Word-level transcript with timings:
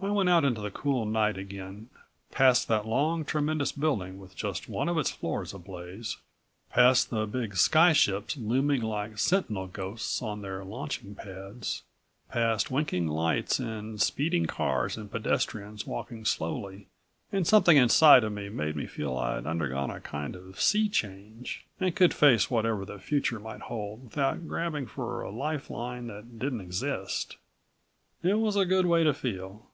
I 0.00 0.10
went 0.10 0.28
out 0.28 0.44
into 0.44 0.60
the 0.60 0.70
cool 0.70 1.04
night 1.06 1.36
again, 1.36 1.90
past 2.30 2.68
that 2.68 2.86
long 2.86 3.24
tremendous 3.24 3.72
building 3.72 4.20
with 4.20 4.36
just 4.36 4.68
one 4.68 4.88
of 4.88 4.96
its 4.96 5.10
floors 5.10 5.52
ablaze, 5.52 6.18
past 6.70 7.10
the 7.10 7.26
big 7.26 7.56
sky 7.56 7.92
ships 7.92 8.36
looming 8.36 8.80
like 8.80 9.18
sentinel 9.18 9.66
ghosts 9.66 10.22
on 10.22 10.40
their 10.40 10.64
launching 10.64 11.16
pads, 11.16 11.82
past 12.30 12.70
winking 12.70 13.08
lights 13.08 13.58
and 13.58 14.00
speeding 14.00 14.46
cars 14.46 14.96
and 14.96 15.10
pedestrians 15.10 15.84
walking 15.84 16.24
slowly 16.24 16.86
and 17.32 17.48
something 17.48 17.76
inside 17.76 18.22
of 18.22 18.32
me 18.32 18.48
made 18.48 18.76
me 18.76 18.86
feel 18.86 19.16
I'd 19.18 19.46
undergone 19.46 19.90
a 19.90 20.00
kind 20.00 20.36
of 20.36 20.60
sea 20.60 20.88
change, 20.88 21.66
and 21.80 21.96
could 21.96 22.14
face 22.14 22.48
whatever 22.48 22.84
the 22.84 23.00
future 23.00 23.40
might 23.40 23.62
hold 23.62 24.04
without 24.04 24.46
grabbing 24.46 24.86
for 24.86 25.22
a 25.22 25.30
life 25.32 25.68
line 25.70 26.06
that 26.06 26.38
didn't 26.38 26.60
exist. 26.60 27.36
It 28.22 28.34
was 28.34 28.54
a 28.54 28.64
good 28.64 28.86
way 28.86 29.02
to 29.02 29.12
feel. 29.12 29.64